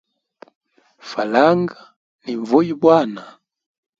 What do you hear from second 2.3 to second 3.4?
nvuya bwana.